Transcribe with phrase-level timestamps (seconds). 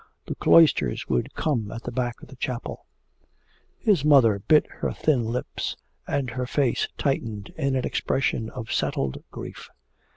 [0.25, 2.87] The cloisters would come at the back of the chapel.'
[3.77, 5.77] His mother bit her thin lips,
[6.07, 9.69] and her face tightened in an expression of settled grief.